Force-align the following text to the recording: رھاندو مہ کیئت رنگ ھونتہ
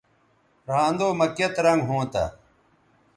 رھاندو 0.69 1.07
مہ 1.17 1.27
کیئت 1.35 1.55
رنگ 1.65 1.81
ھونتہ 1.87 2.23